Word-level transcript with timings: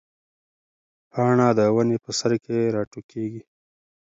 پاڼه 1.11 1.47
د 1.57 1.59
ونې 1.75 1.97
په 2.05 2.11
سر 2.19 2.31
کې 2.43 2.57
راټوکېږي. 2.75 3.41